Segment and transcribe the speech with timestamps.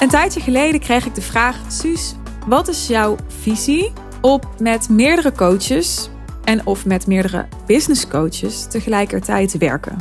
[0.00, 2.14] Een tijdje geleden kreeg ik de vraag: Suus,
[2.46, 6.10] wat is jouw visie op met meerdere coaches
[6.44, 9.98] en of met meerdere business coaches tegelijkertijd werken?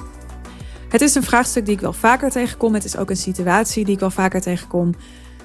[0.89, 2.73] Het is een vraagstuk die ik wel vaker tegenkom.
[2.73, 4.93] Het is ook een situatie die ik wel vaker tegenkom.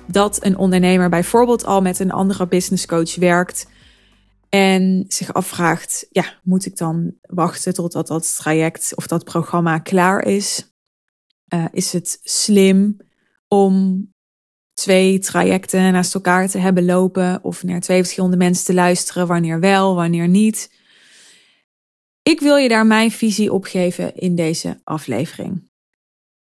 [0.07, 3.67] Dat een ondernemer bijvoorbeeld al met een andere business coach werkt.
[4.49, 10.25] En zich afvraagt: ja, moet ik dan wachten totdat dat traject of dat programma klaar
[10.25, 10.75] is?
[11.55, 12.97] Uh, is het slim
[13.49, 14.09] om
[14.81, 19.61] twee trajecten naast elkaar te hebben lopen of naar twee verschillende mensen te luisteren, wanneer
[19.61, 20.71] wel, wanneer niet.
[22.23, 25.69] Ik wil je daar mijn visie op geven in deze aflevering.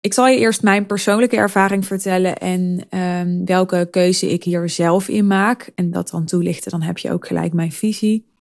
[0.01, 5.07] Ik zal je eerst mijn persoonlijke ervaring vertellen en um, welke keuze ik hier zelf
[5.07, 5.71] in maak.
[5.75, 8.33] En dat dan toelichten, dan heb je ook gelijk mijn visie.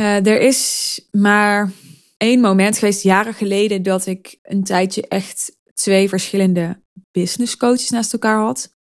[0.00, 1.70] Uh, er is maar
[2.16, 6.82] één moment geweest, jaren geleden, dat ik een tijdje echt twee verschillende
[7.14, 8.74] business coaches naast elkaar had.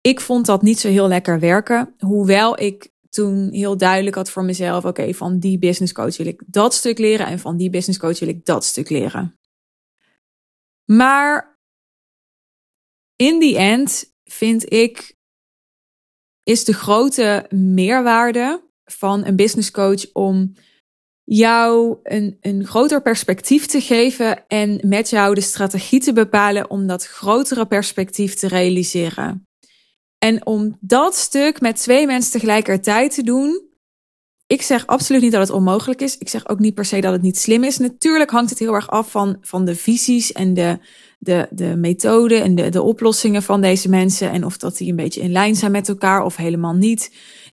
[0.00, 1.94] Ik vond dat niet zo heel lekker werken.
[1.98, 6.42] Hoewel ik toen heel duidelijk had voor mezelf: oké, van die business coach wil ik
[6.46, 9.38] dat stuk leren en van die business coach wil ik dat stuk leren.
[10.84, 11.58] Maar
[13.16, 15.18] in the end vind ik
[16.42, 20.54] is de grote meerwaarde van een business coach om
[21.32, 26.86] jou een, een groter perspectief te geven en met jou de strategie te bepalen om
[26.86, 29.46] dat grotere perspectief te realiseren.
[30.18, 33.62] En om dat stuk met twee mensen tegelijkertijd te doen,
[34.46, 36.18] ik zeg absoluut niet dat het onmogelijk is.
[36.18, 37.78] Ik zeg ook niet per se dat het niet slim is.
[37.78, 40.78] Natuurlijk hangt het heel erg af van, van de visies en de,
[41.18, 44.30] de, de methoden en de, de oplossingen van deze mensen.
[44.30, 47.10] En of dat die een beetje in lijn zijn met elkaar of helemaal niet.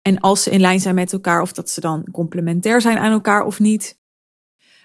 [0.07, 3.11] En als ze in lijn zijn met elkaar, of dat ze dan complementair zijn aan
[3.11, 3.99] elkaar of niet.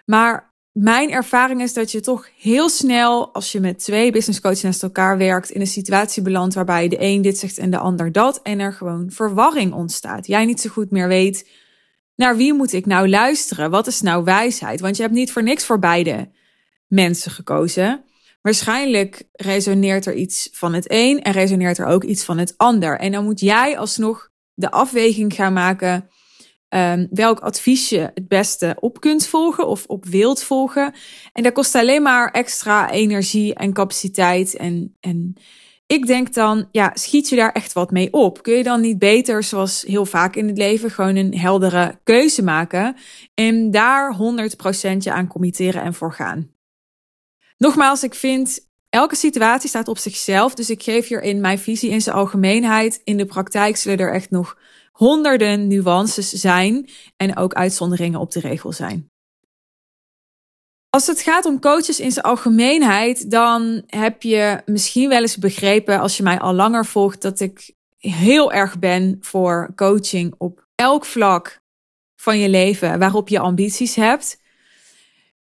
[0.05, 4.63] Maar mijn ervaring is dat je toch heel snel, als je met twee business coaches
[4.63, 8.13] naast elkaar werkt, in een situatie belandt waarbij de een dit zegt en de ander
[8.13, 8.41] dat.
[8.43, 10.27] En er gewoon verwarring ontstaat.
[10.27, 11.49] Jij niet zo goed meer weet
[12.15, 13.71] naar wie moet ik nou luisteren?
[13.71, 14.81] Wat is nou wijsheid?
[14.81, 16.31] Want je hebt niet voor niks voor beide
[16.87, 18.05] mensen gekozen.
[18.43, 22.99] Waarschijnlijk resoneert er iets van het een en resoneert er ook iets van het ander.
[22.99, 24.30] En dan moet jij alsnog
[24.61, 26.09] de afweging gaan maken
[26.69, 30.95] um, welk advies je het beste op kunt volgen of op wilt volgen.
[31.33, 34.57] En dat kost alleen maar extra energie en capaciteit.
[34.57, 35.35] En, en
[35.87, 38.43] ik denk dan, ja, schiet je daar echt wat mee op?
[38.43, 42.43] Kun je dan niet beter, zoals heel vaak in het leven, gewoon een heldere keuze
[42.43, 42.97] maken
[43.35, 44.19] en daar 100%
[44.99, 46.55] je aan committeren en voor gaan?
[47.57, 52.01] Nogmaals, ik vind Elke situatie staat op zichzelf, dus ik geef hierin mijn visie in
[52.01, 53.01] zijn algemeenheid.
[53.05, 54.59] In de praktijk zullen er echt nog
[54.93, 59.11] honderden nuances zijn en ook uitzonderingen op de regel zijn.
[60.91, 66.01] Als het gaat om coaches in zijn algemeenheid, dan heb je misschien wel eens begrepen,
[66.01, 71.05] als je mij al langer volgt, dat ik heel erg ben voor coaching op elk
[71.05, 71.61] vlak
[72.17, 74.41] van je leven waarop je ambities hebt.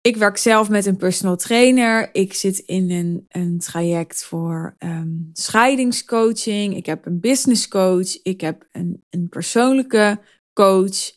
[0.06, 2.10] Ik werk zelf met een personal trainer.
[2.14, 6.76] Ik zit in een, een traject voor um, scheidingscoaching.
[6.76, 8.22] Ik heb een business coach.
[8.22, 10.22] Ik heb een, een persoonlijke
[10.54, 11.12] coach.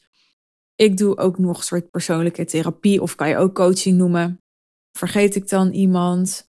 [0.74, 4.42] Ik doe ook nog een soort persoonlijke therapie, of kan je ook coaching noemen.
[4.92, 6.50] Vergeet ik dan iemand?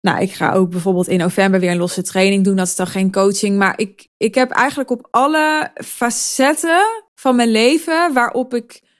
[0.00, 2.56] Nou, ik ga ook bijvoorbeeld in november weer een losse training doen.
[2.56, 3.58] Dat is dan geen coaching.
[3.58, 8.90] Maar ik, ik heb eigenlijk op alle facetten van mijn leven waarop ik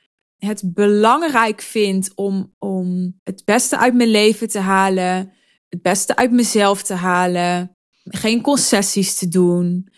[0.46, 5.32] het belangrijk vind om, om het beste uit mijn leven te halen,
[5.68, 9.88] het beste uit mezelf te halen, geen concessies te doen.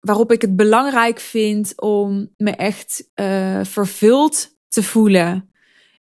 [0.00, 5.50] Waarop ik het belangrijk vind om me echt uh, vervuld te voelen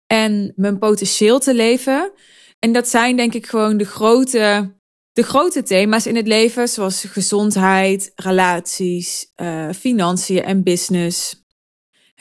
[0.07, 2.11] en mijn potentieel te leven.
[2.59, 4.75] En dat zijn denk ik gewoon de grote,
[5.11, 11.40] de grote thema's in het leven, zoals gezondheid, relaties, uh, financiën en business,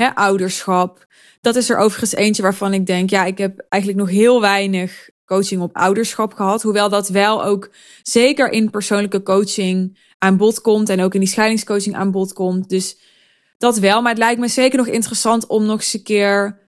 [0.00, 1.06] hè, ouderschap.
[1.40, 5.10] Dat is er overigens eentje waarvan ik denk, ja, ik heb eigenlijk nog heel weinig
[5.24, 6.62] coaching op ouderschap gehad.
[6.62, 7.70] Hoewel dat wel ook
[8.02, 12.68] zeker in persoonlijke coaching aan bod komt en ook in die scheidingscoaching aan bod komt.
[12.68, 12.98] Dus
[13.58, 14.00] dat wel.
[14.02, 16.68] Maar het lijkt me zeker nog interessant om nog eens een keer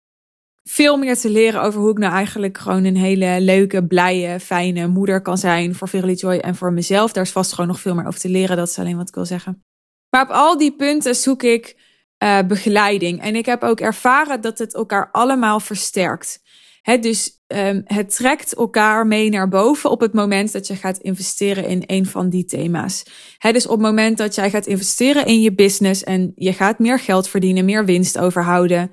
[0.64, 4.88] veel meer te leren over hoe ik nou eigenlijk gewoon een hele leuke, blije, fijne
[4.88, 7.12] moeder kan zijn voor Verily Joy en voor mezelf.
[7.12, 8.58] Daar is vast gewoon nog veel meer over te leren.
[8.58, 9.64] Dat is alleen wat ik wil zeggen.
[10.10, 11.76] Maar op al die punten zoek ik
[12.24, 13.22] uh, begeleiding.
[13.22, 16.42] En ik heb ook ervaren dat het elkaar allemaal versterkt.
[16.82, 20.98] He, dus um, het trekt elkaar mee naar boven op het moment dat je gaat
[20.98, 23.04] investeren in een van die thema's.
[23.38, 26.80] He, dus op het moment dat jij gaat investeren in je business en je gaat
[26.80, 28.92] meer geld verdienen, meer winst overhouden,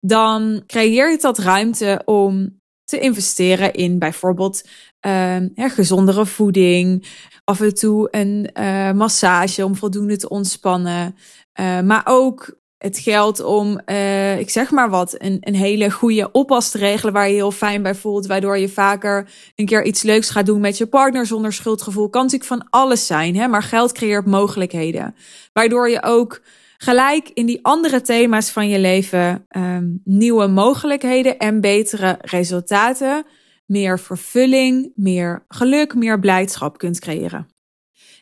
[0.00, 4.68] dan creëert dat ruimte om te investeren in bijvoorbeeld
[5.06, 7.06] uh, gezondere voeding,
[7.44, 11.16] af en toe een uh, massage om voldoende te ontspannen,
[11.60, 16.32] uh, maar ook het geld om, uh, ik zeg maar wat, een, een hele goede
[16.32, 20.02] oppas te regelen waar je heel fijn bij voelt, waardoor je vaker een keer iets
[20.02, 22.08] leuks gaat doen met je partner zonder schuldgevoel.
[22.08, 23.48] Kan natuurlijk van alles zijn, hè?
[23.48, 25.14] maar geld creëert mogelijkheden.
[25.52, 26.42] Waardoor je ook
[26.76, 33.24] gelijk in die andere thema's van je leven um, nieuwe mogelijkheden en betere resultaten,
[33.66, 37.53] meer vervulling, meer geluk, meer blijdschap kunt creëren.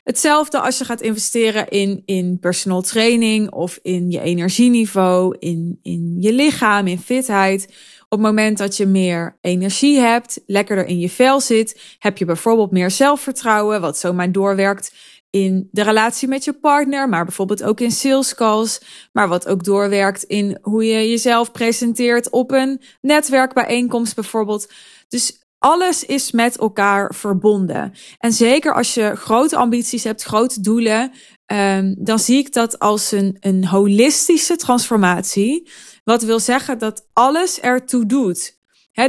[0.04, 6.16] Hetzelfde als je gaat investeren in, in personal training of in je energieniveau, in, in
[6.20, 7.64] je lichaam, in fitheid.
[8.08, 12.24] Op het moment dat je meer energie hebt, lekkerder in je vel zit, heb je
[12.24, 14.92] bijvoorbeeld meer zelfvertrouwen, wat zomaar doorwerkt
[15.30, 18.80] in de relatie met je partner, maar bijvoorbeeld ook in sales calls,
[19.12, 24.72] maar wat ook doorwerkt in hoe je jezelf presenteert op een netwerkbijeenkomst bijvoorbeeld.
[25.08, 27.92] Dus alles is met elkaar verbonden.
[28.18, 31.12] En zeker als je grote ambities hebt, grote doelen,
[31.46, 35.70] um, dan zie ik dat als een, een holistische transformatie.
[36.04, 38.60] Wat wil zeggen dat alles ertoe doet.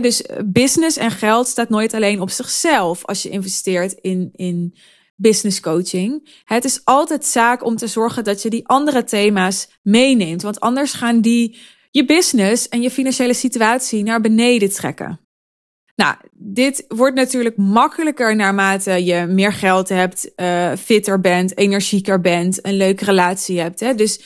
[0.02, 4.76] Dus business en geld staat nooit alleen op zichzelf als je investeert in, in
[5.16, 6.42] business coaching.
[6.44, 10.42] Het is altijd zaak om te zorgen dat je die andere thema's meeneemt.
[10.42, 11.58] Want anders gaan die
[11.92, 15.20] je business en je financiële situatie naar beneden trekken.
[15.96, 22.66] Nou, dit wordt natuurlijk makkelijker naarmate je meer geld hebt, uh, fitter bent, energieker bent,
[22.66, 23.80] een leuke relatie hebt.
[23.80, 23.96] Hè?
[23.96, 24.24] Dus,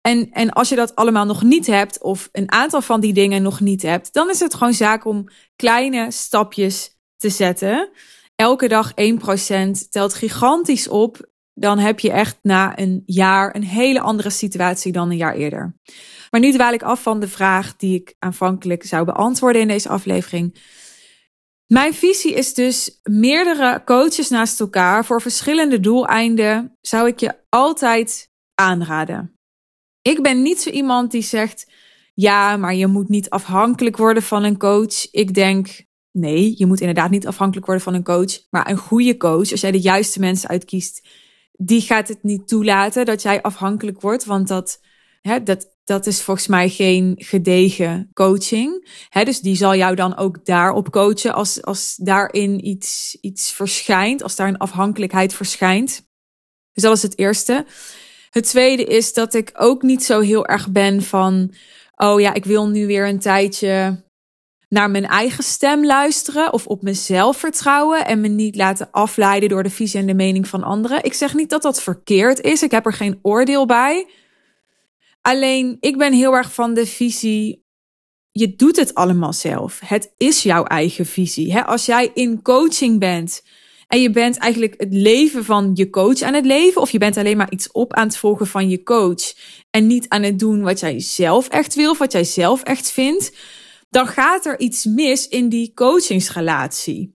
[0.00, 3.42] en, en als je dat allemaal nog niet hebt, of een aantal van die dingen
[3.42, 7.90] nog niet hebt, dan is het gewoon zaak om kleine stapjes te zetten.
[8.34, 11.34] Elke dag 1% telt gigantisch op.
[11.54, 15.76] Dan heb je echt na een jaar een hele andere situatie dan een jaar eerder.
[16.30, 19.88] Maar nu dwaal ik af van de vraag die ik aanvankelijk zou beantwoorden in deze
[19.88, 20.58] aflevering.
[21.66, 28.30] Mijn visie is dus meerdere coaches naast elkaar voor verschillende doeleinden zou ik je altijd
[28.54, 29.38] aanraden.
[30.02, 31.72] Ik ben niet zo iemand die zegt
[32.14, 35.10] ja, maar je moet niet afhankelijk worden van een coach.
[35.10, 35.84] Ik denk
[36.16, 39.60] nee, je moet inderdaad niet afhankelijk worden van een coach, maar een goede coach, als
[39.60, 41.08] jij de juiste mensen uitkiest,
[41.52, 44.80] die gaat het niet toelaten dat jij afhankelijk wordt, want dat
[45.26, 48.88] hè, dat dat is volgens mij geen gedegen coaching.
[49.08, 54.22] He, dus die zal jou dan ook daarop coachen als, als daarin iets, iets verschijnt,
[54.22, 56.08] als daar een afhankelijkheid verschijnt.
[56.72, 57.64] Dus dat is het eerste.
[58.30, 61.54] Het tweede is dat ik ook niet zo heel erg ben van,
[61.96, 64.04] oh ja, ik wil nu weer een tijdje
[64.68, 69.62] naar mijn eigen stem luisteren of op mezelf vertrouwen en me niet laten afleiden door
[69.62, 71.04] de visie en de mening van anderen.
[71.04, 72.62] Ik zeg niet dat dat verkeerd is.
[72.62, 74.06] Ik heb er geen oordeel bij.
[75.26, 77.64] Alleen ik ben heel erg van de visie.
[78.30, 79.80] Je doet het allemaal zelf.
[79.84, 81.58] Het is jouw eigen visie.
[81.58, 83.42] Als jij in coaching bent
[83.86, 87.16] en je bent eigenlijk het leven van je coach aan het leven, of je bent
[87.16, 89.34] alleen maar iets op aan het volgen van je coach
[89.70, 92.90] en niet aan het doen wat jij zelf echt wil, of wat jij zelf echt
[92.90, 93.32] vindt,
[93.90, 97.14] dan gaat er iets mis in die coachingsrelatie.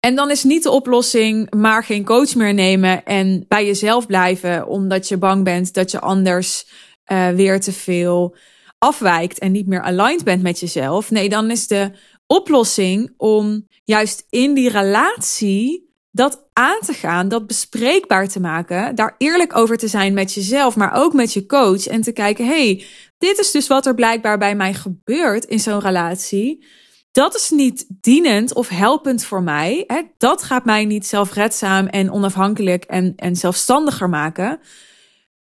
[0.00, 4.66] En dan is niet de oplossing maar geen coach meer nemen en bij jezelf blijven,
[4.66, 6.66] omdat je bang bent dat je anders
[7.12, 8.36] uh, weer te veel
[8.78, 11.10] afwijkt en niet meer aligned bent met jezelf.
[11.10, 11.90] Nee, dan is de
[12.26, 19.14] oplossing om juist in die relatie dat aan te gaan, dat bespreekbaar te maken, daar
[19.18, 22.84] eerlijk over te zijn met jezelf, maar ook met je coach en te kijken, hey,
[23.18, 26.66] dit is dus wat er blijkbaar bij mij gebeurt in zo'n relatie.
[27.12, 29.86] Dat is niet dienend of helpend voor mij.
[30.18, 34.60] Dat gaat mij niet zelfredzaam en onafhankelijk en, en zelfstandiger maken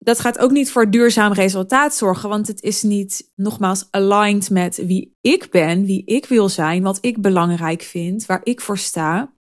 [0.06, 4.76] dat gaat ook niet voor duurzaam resultaat zorgen, want het is niet nogmaals aligned met
[4.86, 9.34] wie ik ben, wie ik wil zijn, wat ik belangrijk vind, waar ik voor sta.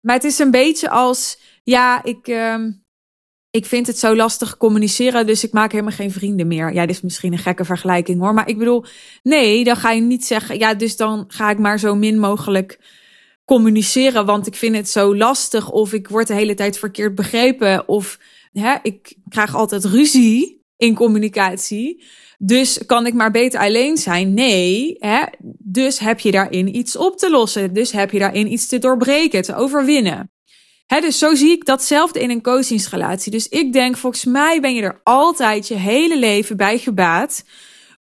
[0.00, 2.58] Maar het is een beetje als, ja, ik, uh,
[3.50, 6.72] ik vind het zo lastig communiceren, dus ik maak helemaal geen vrienden meer.
[6.72, 8.84] Ja, dit is misschien een gekke vergelijking hoor, maar ik bedoel,
[9.22, 12.78] nee, dan ga je niet zeggen, ja, dus dan ga ik maar zo min mogelijk
[13.44, 17.88] communiceren, want ik vind het zo lastig of ik word de hele tijd verkeerd begrepen
[17.88, 18.18] of
[18.60, 22.04] hè, ik krijg altijd ruzie in communicatie.
[22.38, 24.34] Dus kan ik maar beter alleen zijn?
[24.34, 24.96] Nee.
[24.98, 25.22] Hè?
[25.58, 27.72] Dus heb je daarin iets op te lossen.
[27.72, 30.32] Dus heb je daarin iets te doorbreken, te overwinnen.
[30.86, 33.32] Hè, dus zo zie ik datzelfde in een coachingsrelatie.
[33.32, 37.44] Dus ik denk, volgens mij ben je er altijd je hele leven bij gebaat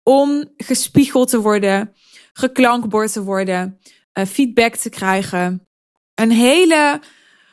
[0.02, 1.94] om gespiegeld te worden,
[2.32, 3.78] geklankbord te worden,
[4.18, 5.66] uh, feedback te krijgen.
[6.14, 7.00] Een hele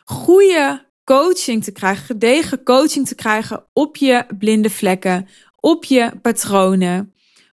[0.03, 5.27] goede coaching te krijgen, gedegen coaching te krijgen op je blinde vlekken,
[5.59, 7.13] op je patronen,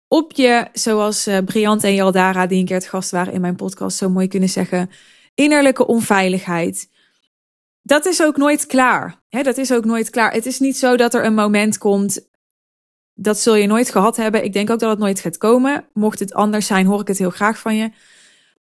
[0.09, 3.57] op je, zoals uh, Briant en Jaldara, die een keer het gast waren in mijn
[3.57, 4.91] podcast, zo mooi kunnen zeggen,
[5.35, 6.89] innerlijke onveiligheid.
[7.83, 9.23] Dat is ook nooit klaar.
[9.29, 10.33] Hè, dat is ook nooit klaar.
[10.33, 12.29] Het is niet zo dat er een moment komt.
[13.15, 14.45] Dat zul je nooit gehad hebben.
[14.45, 15.89] Ik denk ook dat het nooit gaat komen.
[15.93, 17.91] Mocht het anders zijn, hoor ik het heel graag van je.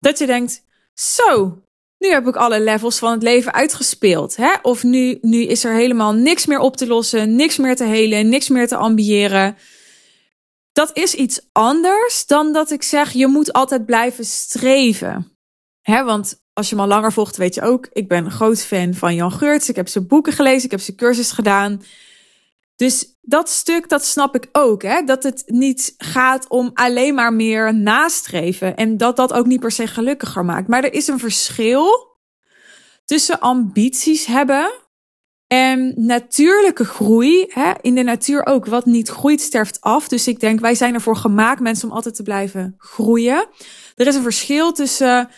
[0.00, 0.64] Dat je denkt:
[0.95, 1.62] Zo,
[1.98, 4.36] nu heb ik alle levels van het leven uitgespeeld.
[4.36, 4.54] Hè?
[4.62, 8.28] Of nu, nu is er helemaal niks meer op te lossen, niks meer te helen,
[8.28, 9.56] niks meer te ambiëren.
[10.72, 15.36] Dat is iets anders dan dat ik zeg, je moet altijd blijven streven.
[15.80, 18.62] Hè, want als je me al langer volgt, weet je ook, ik ben een groot
[18.62, 19.68] fan van Jan Geurts.
[19.68, 21.82] Ik heb zijn boeken gelezen, ik heb zijn cursus gedaan.
[22.78, 24.82] Dus dat stuk, dat snap ik ook.
[24.82, 25.02] Hè?
[25.02, 28.76] Dat het niet gaat om alleen maar meer nastreven.
[28.76, 30.68] En dat dat ook niet per se gelukkiger maakt.
[30.68, 32.16] Maar er is een verschil
[33.04, 34.73] tussen ambities hebben
[35.47, 37.44] en natuurlijke groei.
[37.49, 37.73] Hè?
[37.80, 38.66] In de natuur ook.
[38.66, 40.08] Wat niet groeit, sterft af.
[40.08, 43.49] Dus ik denk, wij zijn ervoor gemaakt, mensen, om altijd te blijven groeien.
[43.94, 45.30] Er is een verschil tussen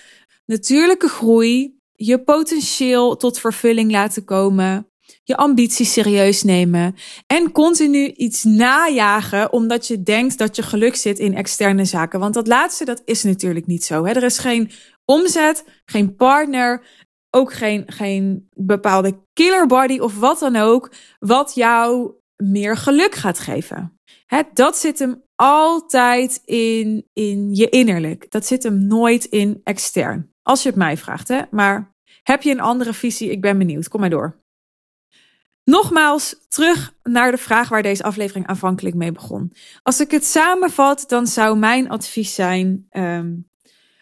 [0.46, 4.89] natuurlijke groei, je potentieel tot vervulling laten komen
[5.24, 6.94] je ambities serieus nemen
[7.26, 12.20] en continu iets najagen omdat je denkt dat je geluk zit in externe zaken.
[12.20, 14.04] Want dat laatste, dat is natuurlijk niet zo.
[14.04, 14.12] Hè?
[14.12, 14.70] Er is geen
[15.04, 16.82] omzet, geen partner,
[17.30, 23.38] ook geen, geen bepaalde killer body of wat dan ook, wat jou meer geluk gaat
[23.38, 23.98] geven.
[24.26, 28.30] Hè, dat zit hem altijd in, in je innerlijk.
[28.30, 30.32] Dat zit hem nooit in extern.
[30.42, 31.40] Als je het mij vraagt, hè.
[31.50, 33.30] Maar heb je een andere visie?
[33.30, 33.88] Ik ben benieuwd.
[33.88, 34.39] Kom maar door.
[35.70, 39.52] Nogmaals, terug naar de vraag waar deze aflevering aanvankelijk mee begon.
[39.82, 43.36] Als ik het samenvat, dan zou mijn advies zijn: ehm,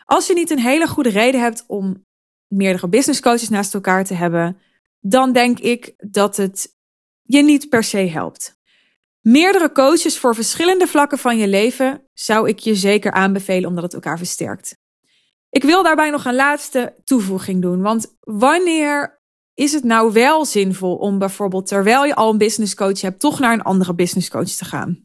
[0.05, 2.07] als je niet een hele goede reden hebt om
[2.47, 4.59] meerdere business coaches naast elkaar te hebben,
[5.01, 6.77] dan denk ik dat het
[7.23, 8.57] je niet per se helpt.
[9.21, 13.95] Meerdere coaches voor verschillende vlakken van je leven zou ik je zeker aanbevelen omdat het
[13.95, 14.77] elkaar versterkt.
[15.51, 19.18] Ik wil daarbij nog een laatste toevoeging doen, want wanneer
[19.59, 23.39] is het nou wel zinvol om bijvoorbeeld terwijl je al een business coach hebt, toch
[23.39, 25.03] naar een andere business coach te gaan?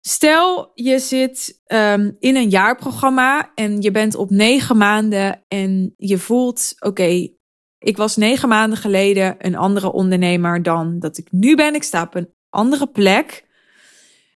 [0.00, 6.18] Stel je zit um, in een jaarprogramma en je bent op negen maanden en je
[6.18, 7.28] voelt, oké,
[7.78, 11.74] ik was negen maanden geleden een andere ondernemer dan dat ik nu ben.
[11.74, 13.44] Ik sta op een andere plek.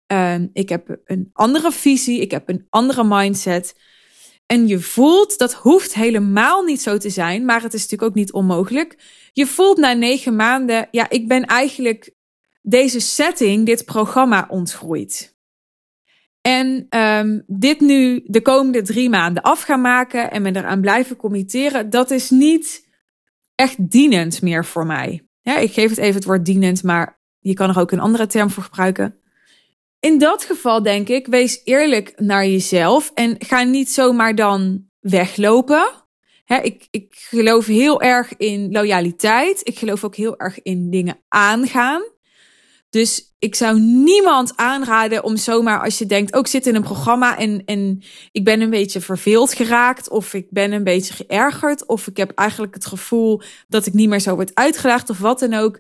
[0.07, 3.75] Um, ik heb een andere visie, ik heb een andere mindset.
[4.53, 8.17] En je voelt, dat hoeft helemaal niet zo te zijn, maar het is natuurlijk ook
[8.17, 8.97] niet onmogelijk.
[9.33, 12.15] Je voelt na negen maanden, ja, ik ben eigenlijk
[12.63, 15.37] deze setting, dit programma ontgroeid.
[16.41, 21.17] En um, dit nu de komende drie maanden af gaan maken en me eraan blijven
[21.17, 22.89] committeren, dat is niet
[23.55, 25.29] echt dienend meer voor mij.
[25.43, 28.51] Ik geef het even het woord dienend, maar je kan er ook een andere term
[28.51, 29.21] voor gebruiken.
[30.01, 35.89] In dat geval denk ik, wees eerlijk naar jezelf en ga niet zomaar dan weglopen.
[36.63, 39.61] ik, ik geloof heel erg in loyaliteit.
[39.63, 42.03] Ik geloof ook heel erg in dingen aangaan.
[42.91, 46.83] Dus ik zou niemand aanraden om zomaar als je denkt, ook oh, zit in een
[46.83, 48.03] programma en, en
[48.33, 52.31] ik ben een beetje verveeld geraakt of ik ben een beetje geërgerd of ik heb
[52.31, 55.79] eigenlijk het gevoel dat ik niet meer zo word uitgedaagd of wat dan ook.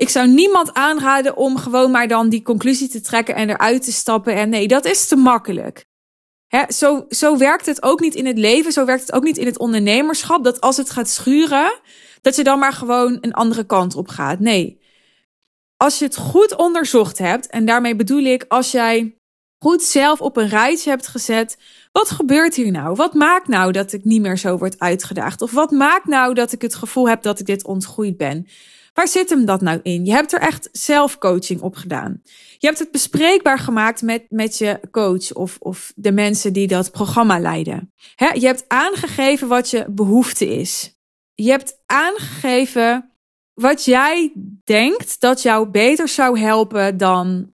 [0.00, 3.92] Ik zou niemand aanraden om gewoon maar dan die conclusie te trekken en eruit te
[3.92, 4.34] stappen.
[4.34, 5.84] En nee, dat is te makkelijk.
[6.46, 8.72] Hè, zo, zo werkt het ook niet in het leven.
[8.72, 10.44] Zo werkt het ook niet in het ondernemerschap.
[10.44, 11.80] Dat als het gaat schuren,
[12.20, 14.38] dat je dan maar gewoon een andere kant op gaat.
[14.38, 14.80] Nee.
[15.76, 19.14] Als je het goed onderzocht hebt, en daarmee bedoel ik als jij
[19.58, 21.58] goed zelf op een rijtje hebt gezet.
[21.92, 22.94] Wat gebeurt hier nou?
[22.94, 25.42] Wat maakt nou dat ik niet meer zo word uitgedaagd?
[25.42, 28.46] Of wat maakt nou dat ik het gevoel heb dat ik dit ontgroeid ben?
[28.94, 30.04] Waar zit hem dat nou in?
[30.04, 32.20] Je hebt er echt zelfcoaching op gedaan.
[32.58, 36.90] Je hebt het bespreekbaar gemaakt met, met je coach of, of de mensen die dat
[36.90, 37.92] programma leiden.
[38.16, 40.98] je hebt aangegeven wat je behoefte is.
[41.34, 43.10] Je hebt aangegeven
[43.54, 44.32] wat jij
[44.64, 47.52] denkt dat jou beter zou helpen dan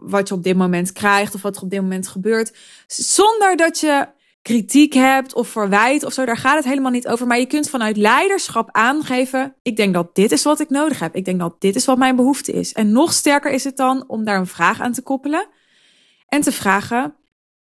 [0.00, 2.56] wat je op dit moment krijgt of wat er op dit moment gebeurt.
[2.86, 4.08] Zonder dat je
[4.42, 6.24] kritiek hebt of verwijt of zo.
[6.24, 7.26] Daar gaat het helemaal niet over.
[7.26, 11.14] Maar je kunt vanuit leiderschap aangeven: ik denk dat dit is wat ik nodig heb.
[11.14, 12.72] Ik denk dat dit is wat mijn behoefte is.
[12.72, 15.48] En nog sterker is het dan om daar een vraag aan te koppelen
[16.26, 17.14] en te vragen: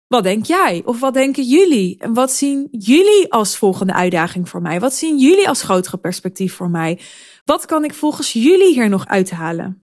[0.08, 0.82] wat denk jij?
[0.86, 1.98] Of wat denken jullie?
[2.00, 4.80] En wat zien jullie als volgende uitdaging voor mij?
[4.80, 7.00] Wat zien jullie als grotere perspectief voor mij?
[7.46, 9.84] Wat kan ik volgens jullie hier nog uithalen?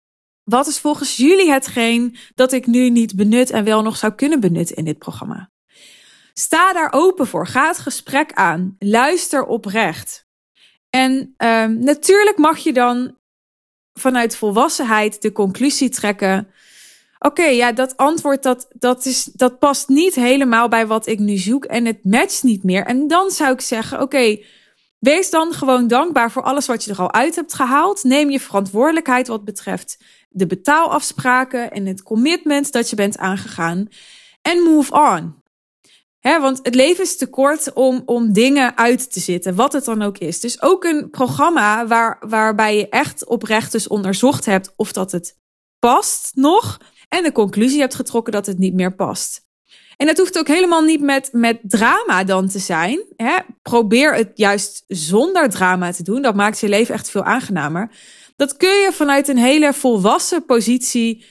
[0.45, 4.41] Wat is volgens jullie hetgeen dat ik nu niet benut en wel nog zou kunnen
[4.41, 5.51] benutten in dit programma?
[6.39, 7.47] Sta daar open voor.
[7.47, 8.77] Ga het gesprek aan.
[8.79, 10.27] Luister oprecht.
[10.91, 13.17] En um, natuurlijk mag je dan
[13.93, 16.49] vanuit volwassenheid de conclusie trekken.
[17.19, 21.37] Oké, ja, dat antwoord dat, dat, is, dat past niet helemaal bij wat ik nu
[21.37, 22.85] zoek en het matcht niet meer.
[22.87, 24.39] En dan zou ik zeggen, oké,
[24.99, 28.05] wees dan gewoon dankbaar voor alles wat je er al uit hebt gehaald.
[28.05, 33.89] Neem je verantwoordelijkheid wat betreft de betaalafspraken en het commitment dat je bent aangegaan.
[34.43, 35.45] En move on.
[36.27, 40.03] Want het leven is te kort om, om dingen uit te zitten, wat het dan
[40.03, 40.41] ook is.
[40.41, 45.37] Dus ook een programma waar, waarbij je echt oprecht dus onderzocht hebt of dat het
[45.79, 46.79] past nog.
[47.09, 49.45] En de conclusie hebt getrokken dat het niet meer past.
[49.97, 53.05] En dat hoeft ook helemaal niet met, met drama dan te zijn.
[53.63, 56.23] Probeer het juist zonder drama te doen.
[56.23, 57.91] Dat maakt je leven echt veel aangenamer.
[58.37, 61.25] Dat kun je vanuit een hele volwassen positie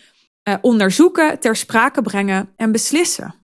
[0.44, 3.45] eh, onderzoeken, ter sprake brengen en beslissen.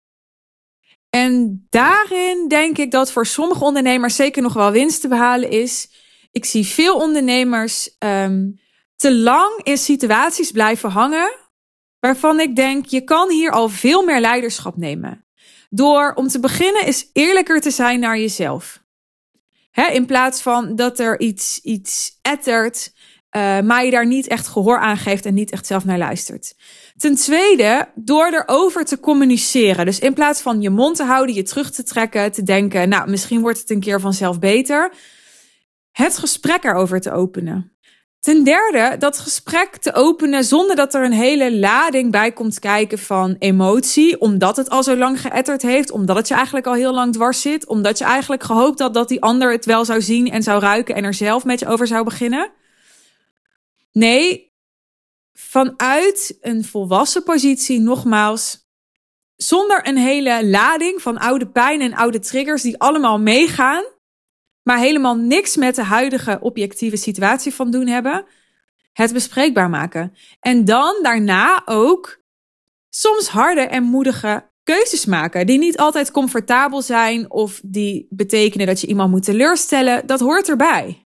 [1.16, 5.88] En daarin denk ik dat voor sommige ondernemers zeker nog wel winst te behalen is.
[6.32, 8.61] Ik zie veel ondernemers um,
[8.96, 11.35] te lang in situaties blijven hangen
[12.00, 15.26] waarvan ik denk je kan hier al veel meer leiderschap nemen.
[15.70, 18.82] Door om te beginnen is eerlijker te zijn naar jezelf.
[19.92, 22.92] in plaats van dat er iets, iets ettert
[23.37, 26.55] uh, maar je daar niet echt gehoor aan geeft en niet echt zelf naar luistert.
[26.97, 29.87] Ten tweede, door erover te communiceren.
[29.87, 33.11] Dus in plaats van je mond te houden, je terug te trekken, te denken, nou,
[33.11, 34.93] misschien wordt het een keer vanzelf beter.
[35.93, 37.76] Het gesprek erover te openen.
[38.21, 42.99] Ten derde, dat gesprek te openen zonder dat er een hele lading bij komt kijken
[42.99, 44.21] van emotie.
[44.21, 45.90] Omdat het al zo lang geëtterd heeft.
[45.90, 47.66] Omdat het je eigenlijk al heel lang dwars zit.
[47.66, 50.95] Omdat je eigenlijk gehoopt had dat die ander het wel zou zien en zou ruiken
[50.95, 52.50] en er zelf met je over zou beginnen.
[53.99, 54.53] Nee,
[55.33, 58.69] vanuit een volwassen positie, nogmaals,
[59.37, 63.85] zonder een hele lading van oude pijn en oude triggers die allemaal meegaan,
[64.62, 68.26] maar helemaal niks met de huidige objectieve situatie van doen hebben,
[68.93, 70.17] het bespreekbaar maken.
[70.41, 72.23] En dan daarna ook
[72.88, 78.81] soms harde en moedige keuzes maken, die niet altijd comfortabel zijn of die betekenen dat
[78.81, 80.07] je iemand moet teleurstellen.
[80.07, 81.06] Dat hoort erbij.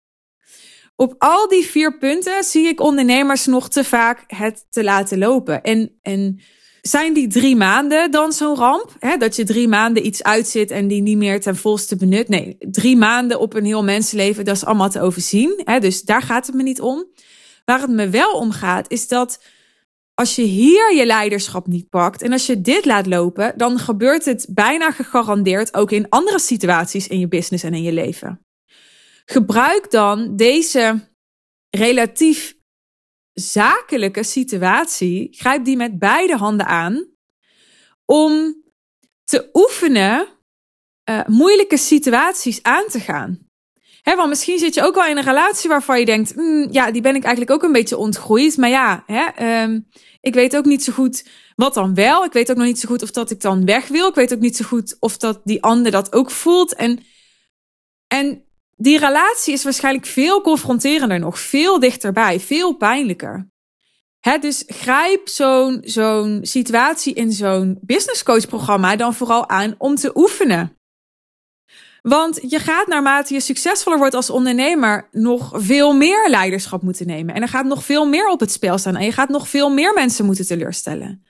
[0.95, 5.61] Op al die vier punten zie ik ondernemers nog te vaak het te laten lopen.
[5.61, 6.39] En, en
[6.81, 8.91] zijn die drie maanden dan zo'n ramp?
[9.17, 12.27] Dat je drie maanden iets uitzit en die niet meer ten volste benut.
[12.27, 15.63] Nee, drie maanden op een heel mensenleven, dat is allemaal te overzien.
[15.79, 17.05] Dus daar gaat het me niet om.
[17.65, 19.43] Waar het me wel om gaat, is dat
[20.13, 24.25] als je hier je leiderschap niet pakt en als je dit laat lopen, dan gebeurt
[24.25, 28.45] het bijna gegarandeerd ook in andere situaties in je business en in je leven.
[29.25, 31.09] Gebruik dan deze
[31.69, 32.55] relatief
[33.33, 37.07] zakelijke situatie, grijp die met beide handen aan,
[38.05, 38.63] om
[39.23, 40.27] te oefenen
[41.09, 43.45] uh, moeilijke situaties aan te gaan.
[44.03, 47.01] Want misschien zit je ook wel in een relatie waarvan je denkt, mm, ja, die
[47.01, 48.57] ben ik eigenlijk ook een beetje ontgroeid.
[48.57, 49.03] Maar ja,
[49.63, 49.87] um,
[50.21, 52.23] ik weet ook niet zo goed wat dan wel.
[52.23, 54.07] Ik weet ook nog niet zo goed of dat ik dan weg wil.
[54.07, 56.75] Ik weet ook niet zo goed of dat die ander dat ook voelt.
[56.75, 56.99] En,
[58.07, 58.44] en
[58.75, 63.49] die relatie is waarschijnlijk veel confronterender nog, veel dichterbij, veel pijnlijker.
[64.19, 69.95] Hè, dus grijp zo'n zo'n situatie in zo'n business coach programma dan vooral aan om
[69.95, 70.77] te oefenen.
[72.01, 77.35] Want je gaat naarmate je succesvoller wordt als ondernemer nog veel meer leiderschap moeten nemen.
[77.35, 78.95] En er gaat nog veel meer op het spel staan.
[78.95, 81.25] En je gaat nog veel meer mensen moeten teleurstellen.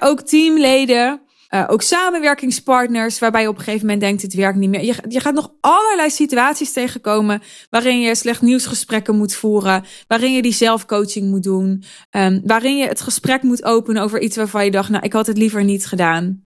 [0.00, 4.70] Ook teamleden, uh, ook samenwerkingspartners, waarbij je op een gegeven moment denkt: het werkt niet
[4.70, 4.84] meer.
[4.84, 10.42] Je, je gaat nog allerlei situaties tegenkomen waarin je slecht nieuwsgesprekken moet voeren, waarin je
[10.42, 14.70] die zelfcoaching moet doen, um, waarin je het gesprek moet openen over iets waarvan je
[14.70, 16.44] dacht: nou, ik had het liever niet gedaan.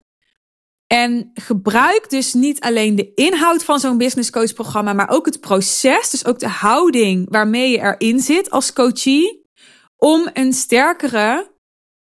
[0.86, 5.40] En gebruik dus niet alleen de inhoud van zo'n business coach programma, maar ook het
[5.40, 9.48] proces, dus ook de houding waarmee je erin zit als coachie,
[9.96, 11.50] om een sterkere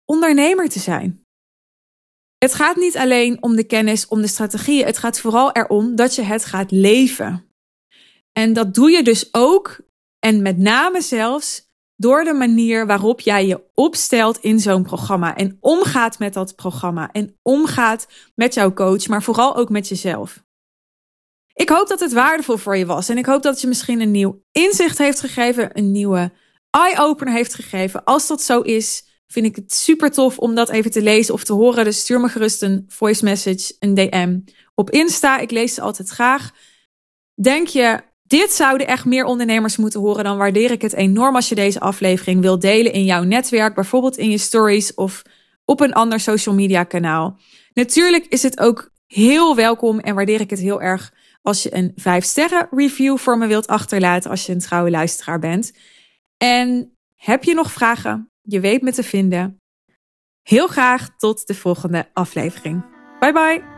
[0.06, 1.28] ondernemer te zijn.
[2.40, 4.86] Het gaat niet alleen om de kennis, om de strategieën.
[4.86, 7.54] Het gaat vooral erom dat je het gaat leven.
[8.32, 9.80] En dat doe je dus ook,
[10.20, 15.36] en met name zelfs, door de manier waarop jij je opstelt in zo'n programma.
[15.36, 17.12] En omgaat met dat programma.
[17.12, 20.44] En omgaat met jouw coach, maar vooral ook met jezelf.
[21.54, 23.10] Ik hoop dat het waardevol voor je was.
[23.10, 25.78] En ik hoop dat je misschien een nieuw inzicht heeft gegeven.
[25.78, 26.32] Een nieuwe
[26.70, 28.04] eye-opener heeft gegeven.
[28.04, 31.44] Als dat zo is, vind ik het super tof om dat even te lezen of
[31.44, 31.84] te horen.
[31.84, 34.40] Dus stuur me gerust een voice message, een DM
[34.76, 35.40] op Insta.
[35.40, 36.52] Ik lees ze altijd graag.
[37.42, 41.50] Denk je, dit zouden echt meer ondernemers moeten horen, dan waardeer ik het enorm als
[41.50, 45.22] je deze aflevering wilt delen in jouw netwerk, bijvoorbeeld in je stories of
[45.66, 47.40] op een ander social media kanaal.
[47.74, 51.92] Natuurlijk is het ook heel welkom en waardeer ik het heel erg als je een
[51.96, 55.74] 5 sterren review voor me wilt achterlaten als je een trouwe luisteraar bent.
[56.38, 58.29] En heb je nog vragen?
[58.50, 59.62] Je weet me te vinden.
[60.42, 62.86] Heel graag tot de volgende aflevering.
[63.20, 63.69] Bye bye.